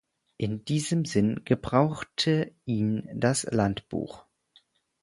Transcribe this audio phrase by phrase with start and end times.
[0.37, 4.25] In diesem Sinn gebrauchte ihn das Landbuch.